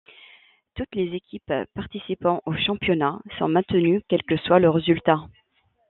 Toutes 0.73 0.95
les 0.95 1.13
équipes 1.13 1.53
participant 1.75 2.41
au 2.47 2.55
championnat 2.55 3.19
sont 3.37 3.47
maintenues 3.49 4.01
quel 4.07 4.23
que 4.23 4.35
soit 4.37 4.57
le 4.57 4.67
résultat. 4.71 5.27